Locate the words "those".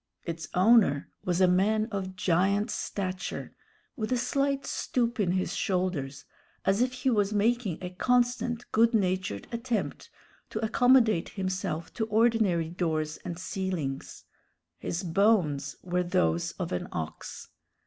16.01-16.53